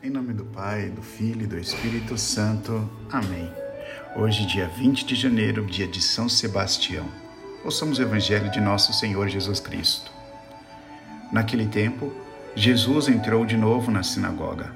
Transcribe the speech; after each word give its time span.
Em 0.00 0.10
nome 0.10 0.32
do 0.32 0.44
Pai, 0.44 0.90
do 0.90 1.02
Filho 1.02 1.42
e 1.42 1.46
do 1.48 1.58
Espírito 1.58 2.16
Santo. 2.16 2.88
Amém. 3.10 3.50
Hoje, 4.14 4.46
dia 4.46 4.68
20 4.68 5.04
de 5.04 5.16
janeiro, 5.16 5.66
dia 5.66 5.88
de 5.88 6.00
São 6.00 6.28
Sebastião. 6.28 7.04
Ouçamos 7.64 7.98
o 7.98 8.02
Evangelho 8.02 8.48
de 8.48 8.60
Nosso 8.60 8.92
Senhor 8.92 9.28
Jesus 9.28 9.58
Cristo. 9.58 10.12
Naquele 11.32 11.66
tempo, 11.66 12.12
Jesus 12.54 13.08
entrou 13.08 13.44
de 13.44 13.56
novo 13.56 13.90
na 13.90 14.04
sinagoga. 14.04 14.72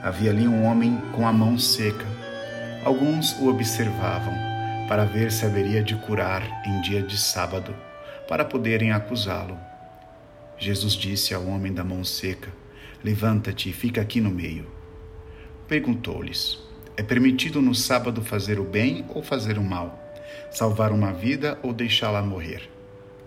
Havia 0.00 0.30
ali 0.30 0.46
um 0.46 0.64
homem 0.64 0.96
com 1.12 1.26
a 1.26 1.32
mão 1.32 1.58
seca. 1.58 2.06
Alguns 2.84 3.32
o 3.40 3.48
observavam 3.48 4.34
para 4.86 5.04
ver 5.04 5.32
se 5.32 5.44
haveria 5.44 5.82
de 5.82 5.96
curar 5.96 6.40
em 6.64 6.80
dia 6.82 7.02
de 7.02 7.18
sábado, 7.18 7.74
para 8.28 8.44
poderem 8.44 8.92
acusá-lo. 8.92 9.58
Jesus 10.56 10.92
disse 10.92 11.34
ao 11.34 11.44
homem 11.46 11.74
da 11.74 11.82
mão 11.82 12.04
seca: 12.04 12.61
Levanta-te 13.04 13.68
e 13.68 13.72
fica 13.72 14.00
aqui 14.00 14.20
no 14.20 14.30
meio. 14.30 14.66
Perguntou-lhes: 15.66 16.58
É 16.96 17.02
permitido 17.02 17.60
no 17.60 17.74
sábado 17.74 18.22
fazer 18.22 18.60
o 18.60 18.64
bem 18.64 19.04
ou 19.08 19.22
fazer 19.22 19.58
o 19.58 19.62
mal? 19.62 19.98
Salvar 20.50 20.92
uma 20.92 21.12
vida 21.12 21.58
ou 21.62 21.72
deixá-la 21.72 22.22
morrer? 22.22 22.70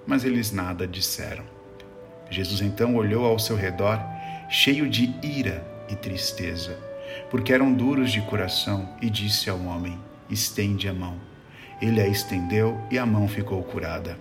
Mas 0.07 0.23
eles 0.23 0.51
nada 0.51 0.87
disseram. 0.87 1.43
Jesus 2.29 2.61
então 2.61 2.95
olhou 2.95 3.25
ao 3.25 3.37
seu 3.37 3.55
redor, 3.55 3.99
cheio 4.49 4.89
de 4.89 5.13
ira 5.21 5.65
e 5.89 5.95
tristeza, 5.95 6.77
porque 7.29 7.53
eram 7.53 7.73
duros 7.73 8.11
de 8.11 8.21
coração, 8.21 8.89
e 9.01 9.09
disse 9.09 9.49
ao 9.49 9.59
homem: 9.59 9.97
Estende 10.29 10.87
a 10.87 10.93
mão. 10.93 11.19
Ele 11.81 11.99
a 11.99 12.07
estendeu 12.07 12.79
e 12.89 12.97
a 12.97 13.05
mão 13.05 13.27
ficou 13.27 13.61
curada. 13.63 14.17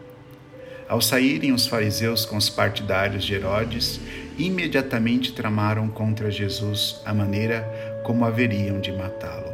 Ao 0.89 1.01
saírem 1.01 1.53
os 1.53 1.67
fariseus 1.67 2.27
com 2.27 2.37
os 2.37 2.51
partidários 2.51 3.25
de 3.25 3.35
Herodes, 3.35 4.01
imediatamente 4.39 5.33
tramaram 5.33 5.89
contra 5.89 6.31
Jesus 6.31 7.01
a 7.05 7.15
maneira 7.15 8.03
como 8.05 8.25
haveriam 8.25 8.81
de 8.81 8.93
matá-lo. 8.93 9.53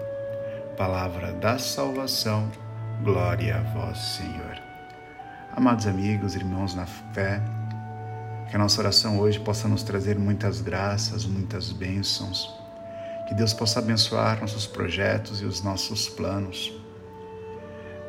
Palavra 0.76 1.32
da 1.32 1.58
salvação, 1.58 2.50
glória 3.02 3.56
a 3.56 3.60
vós, 3.74 3.98
Senhor. 3.98 4.60
Amados 5.54 5.86
amigos, 5.86 6.34
irmãos 6.34 6.74
na 6.74 6.86
fé, 6.86 7.40
que 8.48 8.56
a 8.56 8.58
nossa 8.58 8.80
oração 8.80 9.18
hoje 9.18 9.38
possa 9.40 9.68
nos 9.68 9.82
trazer 9.82 10.18
muitas 10.18 10.60
graças, 10.60 11.24
muitas 11.24 11.72
bênçãos, 11.72 12.48
que 13.28 13.34
Deus 13.34 13.52
possa 13.52 13.78
abençoar 13.78 14.40
nossos 14.40 14.66
projetos 14.66 15.42
e 15.42 15.44
os 15.44 15.62
nossos 15.62 16.08
planos 16.08 16.72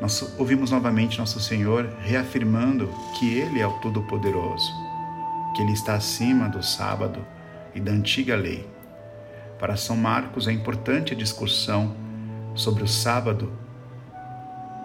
nós 0.02 0.34
ouvimos 0.40 0.72
novamente 0.72 1.20
nosso 1.20 1.40
Senhor 1.40 1.88
reafirmando 2.02 2.90
que 3.20 3.38
Ele 3.38 3.62
é 3.62 3.68
o 3.68 3.74
Todo-Poderoso, 3.74 4.74
que 5.56 5.62
Ele 5.62 5.74
está 5.74 5.96
acima 5.96 6.48
do 6.48 6.64
sábado 6.64 7.26
e 7.74 7.80
da 7.80 7.92
antiga 7.92 8.36
lei. 8.36 8.70
Para 9.60 9.78
São 9.78 9.96
Marcos 9.96 10.48
é 10.48 10.52
importante 10.52 11.14
a 11.14 11.18
discussão 11.18 11.96
sobre 12.56 12.84
o 12.84 12.88
sábado 12.88 13.52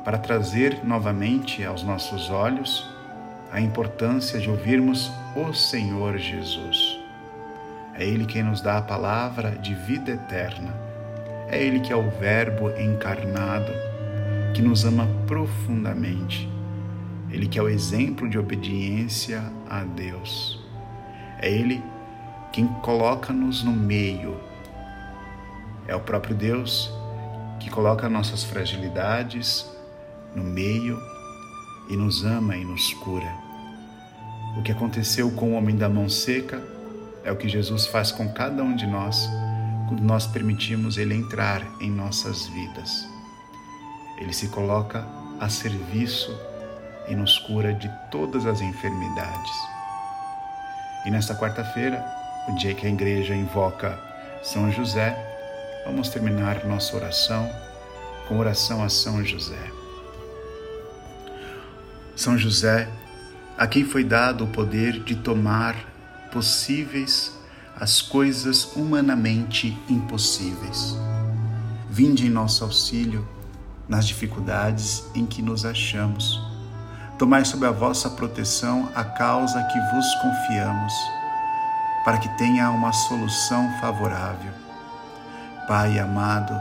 para 0.04 0.18
trazer 0.18 0.84
novamente 0.84 1.64
aos 1.64 1.82
nossos 1.82 2.30
olhos 2.30 2.88
a 3.50 3.60
importância 3.60 4.38
de 4.38 4.48
ouvirmos 4.48 5.10
o 5.34 5.52
Senhor 5.52 6.18
Jesus. 6.18 6.98
É 7.94 8.04
Ele 8.04 8.26
quem 8.26 8.42
nos 8.42 8.60
dá 8.60 8.78
a 8.78 8.82
palavra 8.82 9.52
de 9.52 9.74
vida 9.74 10.12
eterna. 10.12 10.74
É 11.48 11.60
Ele 11.60 11.80
que 11.80 11.92
é 11.92 11.96
o 11.96 12.10
Verbo 12.10 12.70
encarnado 12.78 13.72
que 14.54 14.62
nos 14.62 14.84
ama 14.84 15.08
profundamente. 15.26 16.55
Ele 17.30 17.48
que 17.48 17.58
é 17.58 17.62
o 17.62 17.68
exemplo 17.68 18.28
de 18.28 18.38
obediência 18.38 19.42
a 19.68 19.82
Deus. 19.82 20.60
É 21.38 21.50
Ele 21.50 21.82
quem 22.52 22.66
coloca-nos 22.66 23.62
no 23.62 23.72
meio. 23.72 24.40
É 25.86 25.94
o 25.94 26.00
próprio 26.00 26.34
Deus 26.34 26.90
que 27.60 27.70
coloca 27.70 28.08
nossas 28.08 28.44
fragilidades 28.44 29.66
no 30.34 30.44
meio 30.44 30.98
e 31.88 31.96
nos 31.96 32.24
ama 32.24 32.56
e 32.56 32.64
nos 32.64 32.92
cura. 32.94 33.32
O 34.56 34.62
que 34.62 34.72
aconteceu 34.72 35.30
com 35.32 35.52
o 35.52 35.54
homem 35.54 35.76
da 35.76 35.88
mão 35.88 36.08
seca 36.08 36.62
é 37.24 37.30
o 37.30 37.36
que 37.36 37.48
Jesus 37.48 37.86
faz 37.86 38.10
com 38.10 38.32
cada 38.32 38.62
um 38.62 38.74
de 38.74 38.86
nós 38.86 39.28
quando 39.88 40.00
nós 40.00 40.26
permitimos 40.26 40.96
Ele 40.96 41.14
entrar 41.14 41.62
em 41.80 41.90
nossas 41.90 42.46
vidas. 42.46 43.06
Ele 44.18 44.32
se 44.32 44.48
coloca 44.48 45.06
a 45.38 45.48
serviço 45.48 46.34
e 47.08 47.14
nos 47.14 47.38
cura 47.38 47.72
de 47.72 47.90
todas 48.10 48.46
as 48.46 48.60
enfermidades. 48.60 49.52
E 51.04 51.10
nesta 51.10 51.34
quarta-feira, 51.34 52.04
o 52.48 52.54
dia 52.56 52.74
que 52.74 52.86
a 52.86 52.90
igreja 52.90 53.34
invoca 53.34 53.98
São 54.42 54.70
José, 54.72 55.16
vamos 55.84 56.08
terminar 56.08 56.64
nossa 56.64 56.96
oração 56.96 57.48
com 58.26 58.38
oração 58.38 58.82
a 58.82 58.88
São 58.88 59.24
José. 59.24 59.70
São 62.16 62.36
José, 62.36 62.88
a 63.56 63.66
quem 63.66 63.84
foi 63.84 64.02
dado 64.02 64.44
o 64.44 64.48
poder 64.48 65.00
de 65.04 65.14
tomar 65.14 65.76
possíveis 66.32 67.36
as 67.78 68.00
coisas 68.00 68.74
humanamente 68.74 69.76
impossíveis. 69.88 70.96
Vinde 71.90 72.26
em 72.26 72.30
nosso 72.30 72.64
auxílio 72.64 73.26
nas 73.88 74.06
dificuldades 74.06 75.04
em 75.14 75.26
que 75.26 75.42
nos 75.42 75.64
achamos. 75.64 76.55
Tomai 77.18 77.46
sob 77.46 77.64
a 77.64 77.70
vossa 77.70 78.10
proteção 78.10 78.90
a 78.94 79.02
causa 79.02 79.62
que 79.64 79.80
vos 79.80 80.14
confiamos, 80.16 80.92
para 82.04 82.18
que 82.18 82.28
tenha 82.36 82.70
uma 82.70 82.92
solução 82.92 83.72
favorável. 83.80 84.52
Pai 85.66 85.98
amado, 85.98 86.54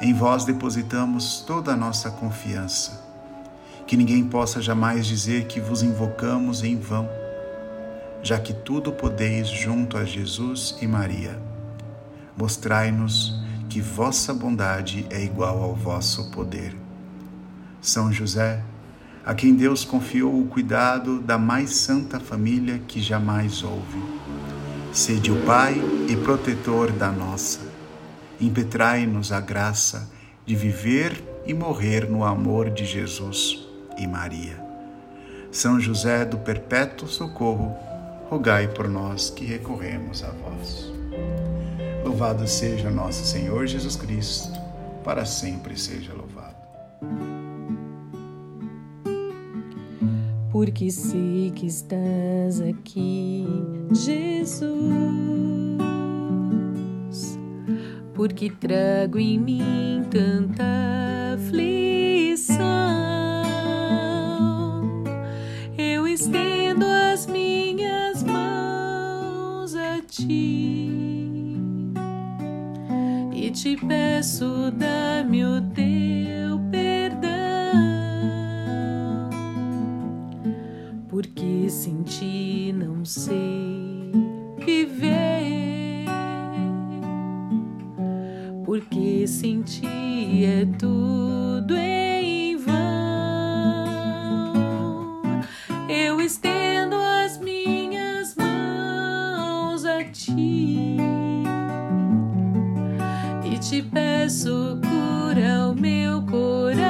em 0.00 0.12
vós 0.12 0.44
depositamos 0.44 1.44
toda 1.46 1.72
a 1.72 1.76
nossa 1.76 2.10
confiança. 2.10 3.00
Que 3.86 3.96
ninguém 3.96 4.24
possa 4.24 4.60
jamais 4.60 5.06
dizer 5.06 5.46
que 5.46 5.60
vos 5.60 5.84
invocamos 5.84 6.64
em 6.64 6.76
vão, 6.76 7.08
já 8.24 8.40
que 8.40 8.52
tudo 8.52 8.90
podeis 8.90 9.46
junto 9.48 9.96
a 9.96 10.04
Jesus 10.04 10.76
e 10.80 10.86
Maria. 10.86 11.38
Mostrai-nos 12.36 13.40
que 13.68 13.80
vossa 13.80 14.34
bondade 14.34 15.06
é 15.10 15.22
igual 15.22 15.62
ao 15.62 15.76
vosso 15.76 16.28
poder. 16.32 16.76
São 17.80 18.12
José, 18.12 18.62
a 19.24 19.34
quem 19.34 19.54
Deus 19.54 19.84
confiou 19.84 20.40
o 20.40 20.46
cuidado 20.46 21.20
da 21.20 21.38
mais 21.38 21.70
santa 21.76 22.18
família 22.18 22.80
que 22.86 23.00
jamais 23.00 23.62
houve. 23.62 24.02
Sede 24.92 25.30
o 25.30 25.46
Pai 25.46 25.80
e 26.08 26.16
protetor 26.16 26.90
da 26.90 27.10
nossa. 27.10 27.60
Impetrai-nos 28.40 29.30
a 29.30 29.40
graça 29.40 30.10
de 30.44 30.56
viver 30.56 31.22
e 31.46 31.54
morrer 31.54 32.08
no 32.10 32.24
amor 32.24 32.68
de 32.70 32.84
Jesus 32.84 33.66
e 33.96 34.06
Maria. 34.06 34.60
São 35.50 35.78
José 35.78 36.24
do 36.24 36.38
Perpétuo 36.38 37.06
Socorro, 37.06 37.76
rogai 38.28 38.66
por 38.68 38.88
nós 38.88 39.30
que 39.30 39.44
recorremos 39.44 40.24
a 40.24 40.30
vós. 40.30 40.92
Louvado 42.04 42.46
seja 42.48 42.90
nosso 42.90 43.24
Senhor 43.24 43.66
Jesus 43.66 43.94
Cristo, 43.94 44.58
para 45.04 45.24
sempre 45.24 45.78
seja 45.78 46.12
louvado. 46.12 47.31
Porque 50.52 50.90
sei 50.90 51.50
que 51.50 51.66
estás 51.66 52.60
aqui, 52.60 53.46
Jesus, 53.90 54.68
porque 58.12 58.50
trago 58.50 59.18
em 59.18 59.38
mim 59.38 60.04
tanta 60.10 60.62
aflição. 61.34 62.62
Eu 65.78 66.06
estendo 66.06 66.84
as 66.84 67.26
minhas 67.26 68.22
mãos 68.22 69.74
a 69.74 70.02
ti 70.02 71.02
te 73.52 73.76
peço, 73.76 74.72
dá-me 74.72 75.44
o 75.44 75.60
porque 81.22 81.70
sem 81.70 82.02
ti 82.02 82.74
não 82.76 83.04
sei 83.04 84.10
viver, 84.58 86.04
porque 88.64 89.24
sem 89.28 89.62
ti 89.62 90.44
é 90.44 90.66
tudo 90.76 91.76
em 91.76 92.56
vão. 92.56 92.74
Eu 95.88 96.20
estendo 96.20 96.96
as 96.96 97.38
minhas 97.38 98.34
mãos 98.34 99.84
a 99.84 100.02
ti 100.04 100.96
te 103.60 103.80
peço, 103.80 104.76
cura 104.82 105.70
o 105.70 105.74
meu 105.74 106.20
coração. 106.22 106.81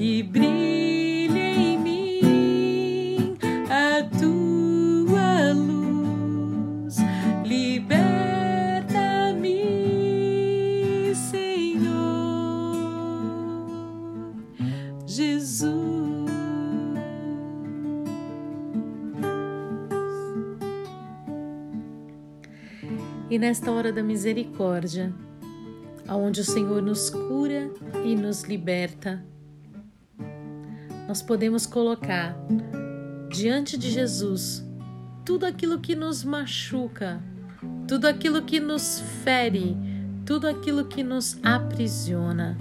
que 0.00 0.22
brilha 0.22 1.52
em 1.60 1.78
mim 1.78 3.36
a 3.68 4.02
tua 4.18 5.52
luz. 5.52 6.96
Liberta-me, 7.44 7.94
Senhor 11.14 11.92
Jesus. 15.06 16.30
e 23.28 23.38
nesta 23.38 23.70
hora 23.70 23.92
da 23.92 24.02
misericórdia, 24.02 25.12
aonde 26.08 26.40
o 26.40 26.44
Senhor 26.44 26.80
nos 26.80 27.10
cura 27.10 27.70
e 28.02 28.16
nos 28.16 28.44
liberta 28.44 29.28
nós 31.10 31.20
podemos 31.20 31.66
colocar 31.66 32.36
diante 33.28 33.76
de 33.76 33.90
Jesus 33.90 34.64
tudo 35.24 35.44
aquilo 35.44 35.80
que 35.80 35.96
nos 35.96 36.22
machuca, 36.22 37.20
tudo 37.88 38.06
aquilo 38.06 38.42
que 38.42 38.60
nos 38.60 39.00
fere, 39.24 39.76
tudo 40.24 40.46
aquilo 40.46 40.84
que 40.84 41.02
nos 41.02 41.36
aprisiona. 41.42 42.56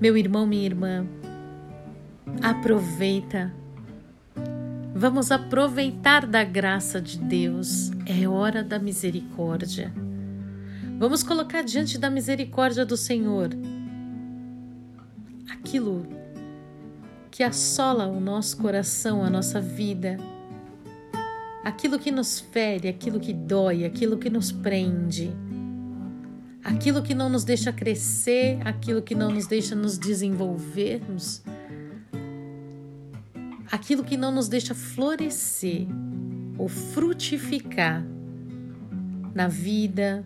Meu 0.00 0.16
irmão, 0.16 0.44
minha 0.44 0.64
irmã, 0.64 1.06
aproveita. 2.42 3.54
Vamos 4.96 5.30
aproveitar 5.30 6.26
da 6.26 6.42
graça 6.42 7.00
de 7.00 7.18
Deus. 7.18 7.92
É 8.04 8.26
hora 8.26 8.64
da 8.64 8.80
misericórdia. 8.80 9.92
Vamos 10.98 11.22
colocar 11.22 11.62
diante 11.62 11.96
da 11.96 12.10
misericórdia 12.10 12.84
do 12.84 12.96
Senhor 12.96 13.50
aquilo 15.48 16.21
que 17.32 17.42
assola 17.42 18.06
o 18.06 18.20
nosso 18.20 18.58
coração, 18.58 19.24
a 19.24 19.30
nossa 19.30 19.58
vida, 19.58 20.18
aquilo 21.64 21.98
que 21.98 22.12
nos 22.12 22.38
fere, 22.38 22.88
aquilo 22.88 23.18
que 23.18 23.32
dói, 23.32 23.86
aquilo 23.86 24.18
que 24.18 24.28
nos 24.28 24.52
prende, 24.52 25.32
aquilo 26.62 27.02
que 27.02 27.14
não 27.14 27.30
nos 27.30 27.42
deixa 27.42 27.72
crescer, 27.72 28.58
aquilo 28.66 29.00
que 29.00 29.14
não 29.14 29.30
nos 29.30 29.46
deixa 29.46 29.74
nos 29.74 29.96
desenvolvermos, 29.96 31.42
aquilo 33.70 34.04
que 34.04 34.18
não 34.18 34.30
nos 34.30 34.46
deixa 34.46 34.74
florescer 34.74 35.86
ou 36.58 36.68
frutificar 36.68 38.04
na 39.34 39.48
vida, 39.48 40.22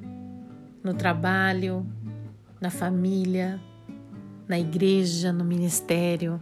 no 0.82 0.92
trabalho, 0.92 1.86
na 2.60 2.68
família, 2.68 3.60
na 4.48 4.58
igreja, 4.58 5.32
no 5.32 5.44
ministério. 5.44 6.40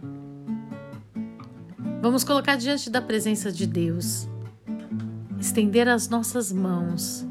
Vamos 2.05 2.23
colocar 2.23 2.55
diante 2.55 2.87
da 2.87 3.01
presença 3.01 3.51
de 3.51 3.65
Deus 3.65 4.27
estender 5.39 5.89
as 5.89 6.07
nossas 6.07 6.51
mãos, 6.51 7.25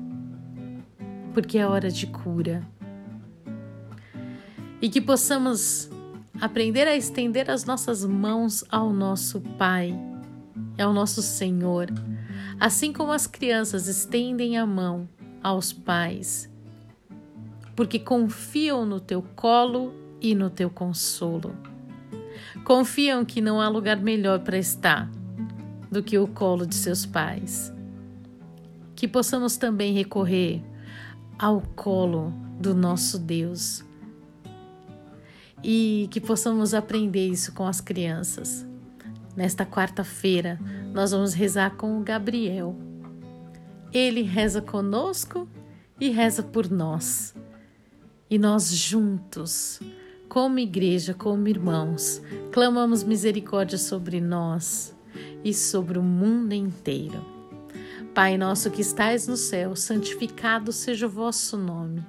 porque 1.33 1.59
é 1.59 1.65
hora 1.65 1.89
de 1.89 2.09
cura. 2.09 2.67
E 4.83 4.89
que 4.89 5.01
possamos 5.01 5.89
aprender 6.41 6.89
a 6.89 6.97
estender 6.97 7.49
as 7.53 7.65
nossas 7.65 8.05
mãos 8.05 8.65
ao 8.69 8.93
nosso 8.93 9.41
Pai, 9.41 9.97
ao 10.77 10.93
nosso 10.93 11.23
Senhor, 11.23 11.87
assim 12.59 12.93
como 12.93 13.13
as 13.13 13.29
crianças 13.29 13.87
estendem 13.87 14.59
a 14.59 14.67
mão 14.67 15.09
aos 15.41 15.73
pais, 15.73 16.51
porque 17.77 18.01
confiam 18.01 18.85
no 18.85 18.99
teu 18.99 19.23
colo 19.37 19.95
e 20.21 20.35
no 20.35 20.51
teu 20.51 20.69
consolo. 20.69 21.74
Confiam 22.65 23.25
que 23.25 23.41
não 23.41 23.61
há 23.61 23.69
lugar 23.69 23.99
melhor 23.99 24.41
para 24.41 24.59
estar 24.59 25.11
do 25.91 26.03
que 26.03 26.19
o 26.19 26.27
colo 26.27 26.67
de 26.67 26.75
seus 26.75 27.05
pais 27.05 27.75
que 28.95 29.09
possamos 29.09 29.57
também 29.57 29.93
recorrer 29.93 30.63
ao 31.39 31.61
colo 31.61 32.33
do 32.59 32.75
nosso 32.75 33.19
Deus 33.19 33.85
e 35.63 36.09
que 36.11 36.21
possamos 36.21 36.75
aprender 36.75 37.29
isso 37.29 37.53
com 37.53 37.67
as 37.67 37.81
crianças. 37.81 38.67
Nesta 39.37 39.67
quarta-feira, 39.67 40.61
nós 40.93 41.11
vamos 41.11 41.35
rezar 41.35 41.77
com 41.77 41.99
o 41.99 42.03
Gabriel. 42.03 42.77
Ele 43.93 44.23
reza 44.23 44.63
conosco 44.63 45.49
e 46.01 46.11
reza 46.11 46.43
por 46.43 46.71
nós. 46.71 47.35
E 48.31 48.39
nós 48.39 48.73
juntos, 48.73 49.81
como 50.35 50.59
igreja, 50.59 51.15
como 51.15 51.47
irmãos, 51.47 52.21
clamamos 52.51 53.05
misericórdia 53.05 53.79
sobre 53.79 54.21
nós 54.21 54.93
e 55.45 55.55
sobre 55.55 55.97
o 55.97 56.03
mundo 56.03 56.53
inteiro. 56.53 57.25
Pai 58.13 58.37
nosso 58.37 58.69
que 58.69 58.81
estais 58.81 59.29
no 59.29 59.37
céu, 59.37 59.77
santificado 59.77 60.73
seja 60.73 61.07
o 61.07 61.09
vosso 61.09 61.57
nome. 61.57 62.05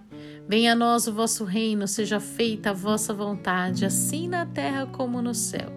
Venha 0.50 0.72
a 0.72 0.75
nós 0.75 1.06
o 1.06 1.13
vosso 1.13 1.44
reino, 1.44 1.88
seja 1.88 2.19
feita 2.19 2.72
a 2.72 2.74
vossa 2.74 3.13
vontade, 3.13 3.86
assim 3.86 4.28
na 4.28 4.44
terra 4.44 4.88
como 4.88 5.21
no 5.21 5.36
céu. 5.36 5.71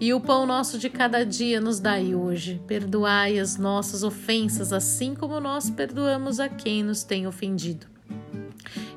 E 0.00 0.14
o 0.14 0.20
pão 0.20 0.46
nosso 0.46 0.78
de 0.78 0.88
cada 0.88 1.26
dia 1.26 1.60
nos 1.60 1.80
dai 1.80 2.14
hoje. 2.14 2.62
Perdoai 2.64 3.40
as 3.40 3.56
nossas 3.56 4.04
ofensas, 4.04 4.72
assim 4.72 5.16
como 5.16 5.40
nós 5.40 5.68
perdoamos 5.68 6.38
a 6.38 6.48
quem 6.48 6.84
nos 6.84 7.02
tem 7.02 7.26
ofendido. 7.26 7.91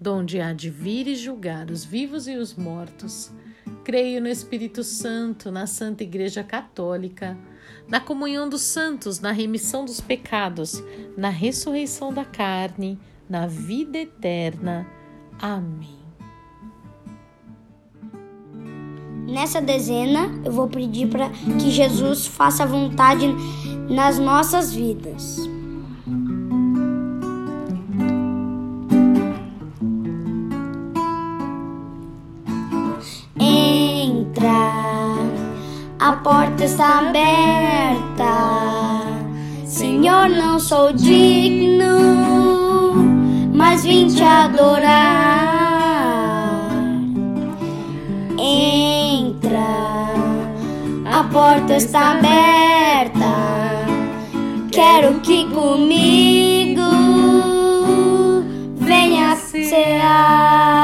donde 0.00 0.40
há 0.40 0.52
de 0.52 0.70
vir 0.70 1.06
e 1.06 1.14
julgar 1.14 1.70
os 1.70 1.84
vivos 1.84 2.26
e 2.26 2.36
os 2.36 2.54
mortos. 2.54 3.32
Creio 3.84 4.20
no 4.20 4.28
Espírito 4.28 4.82
Santo, 4.82 5.50
na 5.50 5.66
Santa 5.66 6.02
Igreja 6.02 6.42
Católica, 6.42 7.36
na 7.88 8.00
comunhão 8.00 8.48
dos 8.48 8.62
santos, 8.62 9.20
na 9.20 9.30
remissão 9.30 9.84
dos 9.84 10.00
pecados, 10.00 10.82
na 11.16 11.28
ressurreição 11.28 12.12
da 12.12 12.24
carne, 12.24 12.98
na 13.28 13.46
vida 13.46 13.98
eterna. 13.98 14.86
Amém. 15.38 16.04
Nessa 19.26 19.60
dezena, 19.60 20.30
eu 20.44 20.52
vou 20.52 20.68
pedir 20.68 21.08
para 21.08 21.30
que 21.30 21.70
Jesus 21.70 22.26
faça 22.26 22.66
vontade 22.66 23.26
nas 23.88 24.18
nossas 24.18 24.72
vidas. 24.72 25.53
Porta 36.64 36.72
está 36.72 36.98
aberta. 37.00 38.34
Senhor, 39.66 40.28
não 40.30 40.58
sou 40.58 40.92
digno, 40.92 41.86
mas 43.54 43.84
vim 43.84 44.08
te 44.08 44.22
adorar. 44.22 44.84
Entra, 48.38 49.58
a 51.04 51.24
porta 51.24 51.76
está 51.76 52.12
aberta. 52.12 53.34
Quero 54.72 55.20
que 55.20 55.44
comigo 55.50 56.82
venha 58.76 59.36
cear. 59.36 60.83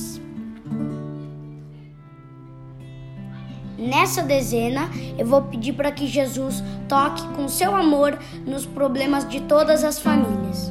Nessa 3.81 4.21
dezena, 4.21 4.91
eu 5.17 5.25
vou 5.25 5.41
pedir 5.41 5.73
para 5.73 5.91
que 5.91 6.05
Jesus 6.05 6.63
toque 6.87 7.27
com 7.29 7.47
seu 7.47 7.75
amor 7.75 8.15
nos 8.45 8.63
problemas 8.63 9.27
de 9.27 9.41
todas 9.41 9.83
as 9.83 9.97
famílias. 9.97 10.69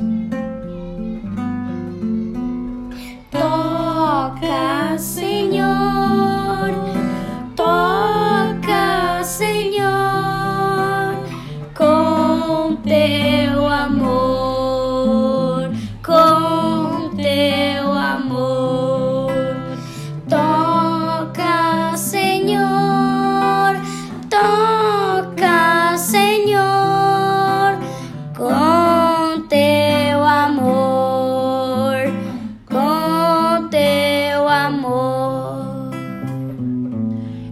Toca, 3.33 4.97
Senhor, 4.97 6.00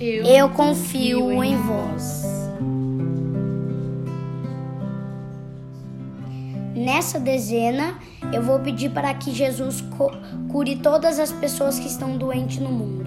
eu, 0.00 0.24
eu 0.24 0.48
confio, 0.50 1.20
confio 1.20 1.44
em 1.44 1.56
vós. 1.56 2.24
Nessa 6.74 7.18
dezena, 7.18 7.98
eu 8.32 8.42
vou 8.42 8.60
pedir 8.60 8.90
para 8.90 9.12
que 9.14 9.32
Jesus 9.32 9.82
cure 10.48 10.76
todas 10.76 11.18
as 11.18 11.32
pessoas 11.32 11.78
que 11.78 11.86
estão 11.86 12.16
doentes 12.16 12.58
no 12.58 12.70
mundo. 12.70 13.06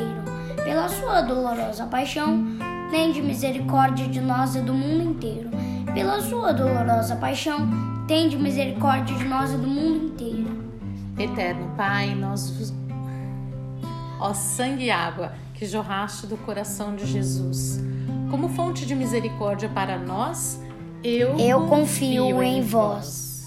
Pela 0.71 0.87
sua 0.87 1.19
dolorosa 1.19 1.85
paixão, 1.85 2.45
tende 2.89 3.21
misericórdia 3.21 4.07
de 4.07 4.21
nós 4.21 4.55
e 4.55 4.61
do 4.61 4.73
mundo 4.73 5.03
inteiro. 5.03 5.49
Pela 5.93 6.21
sua 6.21 6.53
dolorosa 6.53 7.17
paixão, 7.17 7.67
tende 8.07 8.37
misericórdia 8.37 9.13
de 9.17 9.25
nós 9.25 9.51
e 9.51 9.57
do 9.57 9.67
mundo 9.67 10.05
inteiro. 10.05 10.47
Eterno 11.19 11.73
Pai, 11.75 12.15
nós 12.15 12.49
vos 12.51 12.73
Ó 14.17 14.33
sangue 14.33 14.85
e 14.85 14.91
água 14.91 15.33
que 15.53 15.65
jorraste 15.65 16.25
do 16.25 16.37
coração 16.37 16.95
de 16.95 17.05
Jesus, 17.05 17.81
como 18.29 18.47
fonte 18.47 18.85
de 18.85 18.95
misericórdia 18.95 19.67
para 19.67 19.99
nós, 19.99 20.57
eu, 21.03 21.37
eu 21.37 21.67
confio, 21.67 22.23
confio 22.23 22.41
em 22.41 22.61
vós. 22.61 23.45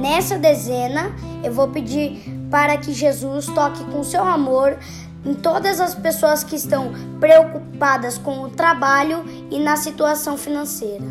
Nessa 0.00 0.38
dezena, 0.38 1.10
eu 1.42 1.52
vou 1.52 1.66
pedir 1.70 2.40
para 2.52 2.76
que 2.76 2.92
Jesus 2.92 3.46
toque 3.46 3.82
com 3.84 4.04
seu 4.04 4.22
amor 4.22 4.76
em 5.24 5.32
todas 5.32 5.80
as 5.80 5.94
pessoas 5.94 6.44
que 6.44 6.54
estão 6.54 6.92
preocupadas 7.18 8.18
com 8.18 8.42
o 8.42 8.50
trabalho 8.50 9.24
e 9.50 9.58
na 9.58 9.74
situação 9.74 10.36
financeira. 10.36 11.06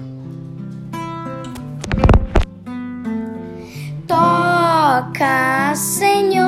Toca, 4.08 5.74
Senhor, 5.74 6.46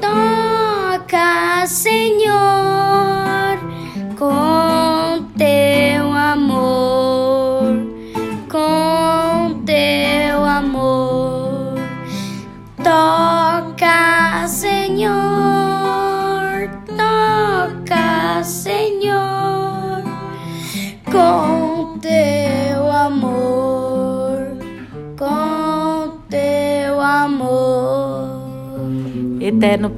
toca, 0.00 1.66
Senhor, 1.66 2.21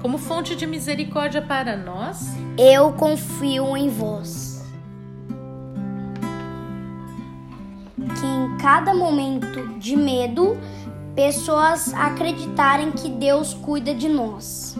como 0.00 0.16
fonte 0.18 0.56
de 0.56 0.66
misericórdia 0.66 1.42
para 1.42 1.76
nós, 1.76 2.30
eu 2.56 2.92
confio 2.92 3.76
em 3.76 3.88
vós. 3.88 4.64
Que 7.96 8.26
em 8.26 8.56
cada 8.58 8.94
momento 8.94 9.78
de 9.78 9.94
medo, 9.96 10.56
pessoas 11.14 11.92
acreditarem 11.94 12.90
que 12.92 13.10
Deus 13.10 13.52
cuida 13.52 13.94
de 13.94 14.08
nós. 14.08 14.76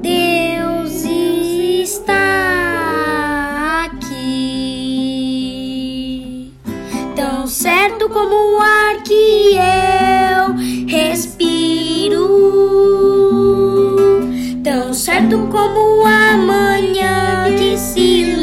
Deus 0.00 1.02
está 1.02 2.14
aqui, 3.86 5.32
tão 7.16 7.46
certo 7.48 8.08
como 8.08 8.34
o 8.34 8.60
ar 8.60 9.02
que 9.02 9.56
eu 9.56 10.75
respiro, 10.86 12.26
tão 14.62 14.94
certo 14.94 15.48
como 15.50 16.06
a 16.06 16.36
manhã 16.36 17.54
que 17.56 17.76
se 17.76 18.36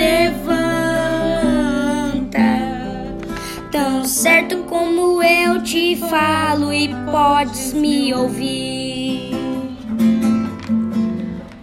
certo 4.14 4.58
como 4.70 5.22
eu 5.24 5.62
te 5.64 5.96
falo 5.96 6.72
e 6.72 6.88
podes 7.12 7.74
me 7.74 8.14
ouvir. 8.14 8.83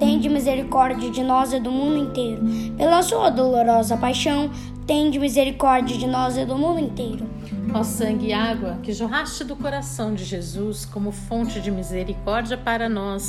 tende 0.00 0.30
misericórdia 0.30 1.10
de 1.10 1.22
nós 1.22 1.52
e 1.52 1.60
do 1.60 1.70
mundo 1.70 1.98
inteiro. 1.98 2.42
Pela 2.76 3.02
sua 3.02 3.28
dolorosa 3.28 3.98
paixão, 3.98 4.50
tende 4.86 5.18
misericórdia 5.18 5.98
de 5.98 6.06
nós 6.06 6.38
e 6.38 6.46
do 6.46 6.56
mundo 6.56 6.80
inteiro. 6.80 7.28
Ó 7.74 7.84
sangue 7.84 8.28
e 8.28 8.32
água 8.32 8.78
que 8.82 8.94
jorraste 8.94 9.44
do 9.44 9.54
coração 9.54 10.14
de 10.14 10.24
Jesus 10.24 10.86
como 10.86 11.12
fonte 11.12 11.60
de 11.60 11.70
misericórdia 11.70 12.56
para 12.56 12.88
nós, 12.88 13.28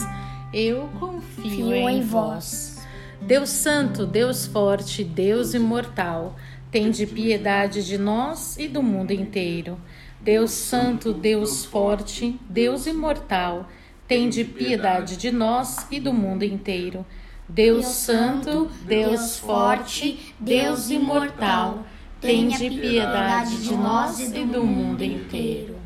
eu 0.53 0.89
confio 0.97 1.73
em, 1.73 1.97
em 1.97 2.01
vós. 2.01 2.81
Deus 3.21 3.49
Santo, 3.49 4.05
Deus 4.05 4.47
Forte, 4.47 5.03
Deus 5.03 5.53
Imortal, 5.53 6.36
tende 6.71 7.05
piedade 7.05 7.86
de 7.86 7.97
nós 7.97 8.57
e 8.57 8.67
do 8.67 8.81
mundo 8.81 9.12
inteiro. 9.12 9.77
Deus 10.21 10.51
Santo, 10.51 11.13
Deus 11.13 11.65
Forte, 11.65 12.39
Deus 12.49 12.88
Imortal, 12.88 13.67
tende 14.12 14.43
piedade 14.43 15.15
de 15.15 15.32
nós 15.32 15.88
e 15.89 15.97
do 15.97 16.12
mundo 16.12 16.43
inteiro. 16.43 17.06
Deus 17.47 17.86
Santo, 17.86 18.69
Deus 18.86 19.38
Forte, 19.38 20.36
Deus 20.38 20.89
Imortal, 20.89 21.86
tende 22.19 22.69
piedade 22.69 23.63
de 23.63 23.74
nós 23.74 24.19
e 24.19 24.43
do 24.43 24.65
mundo 24.65 25.02
inteiro. 25.02 25.78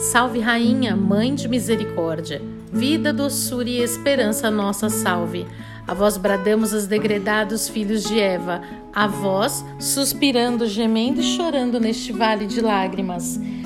Salve, 0.00 0.40
Rainha, 0.40 0.96
Mãe 0.96 1.32
de 1.32 1.46
Misericórdia, 1.46 2.42
vida, 2.72 3.12
doçura 3.12 3.68
e 3.68 3.78
esperança, 3.78 4.50
nossa 4.50 4.90
salve. 4.90 5.46
A 5.86 5.94
vós 5.94 6.16
bradamos 6.16 6.72
os 6.72 6.88
degredados 6.88 7.68
filhos 7.68 8.02
de 8.02 8.18
Eva, 8.18 8.62
a 8.92 9.06
vós 9.06 9.64
suspirando, 9.78 10.66
gemendo 10.66 11.20
e 11.20 11.22
chorando 11.22 11.78
neste 11.78 12.10
vale 12.10 12.46
de 12.46 12.60
lágrimas. 12.60 13.38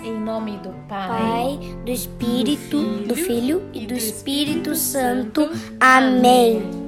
Em 0.00 0.18
nome 0.18 0.58
do 0.58 0.70
Pai, 0.88 1.08
Pai, 1.08 1.58
do 1.84 1.90
Espírito, 1.90 2.80
do 3.06 3.16
Filho 3.16 3.62
e 3.72 3.86
do 3.86 3.94
Espírito 3.94 4.74
Santo. 4.74 5.50
Amém. 5.80 6.87